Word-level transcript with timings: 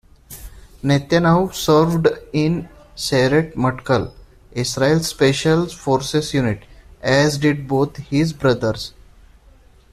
Netanyahu 0.83 1.53
served 1.53 2.07
in 2.33 2.67
Sayeret 2.95 3.53
Matkal, 3.53 4.11
Israel's 4.51 5.07
special 5.09 5.67
forces 5.67 6.33
unit, 6.33 6.63
as 7.03 7.37
did 7.37 7.67
both 7.67 7.97
his 7.97 8.33
brothers. 8.33 8.95